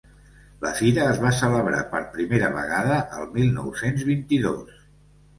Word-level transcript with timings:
La 0.61 0.69
fira 0.77 1.01
es 1.09 1.17
va 1.25 1.33
celebrar 1.39 1.81
per 1.91 1.99
primera 2.15 2.49
vegada 2.55 2.95
el 3.19 3.27
mil 3.35 3.51
nou-cents 3.59 4.07
vint-i-dos. 4.09 4.81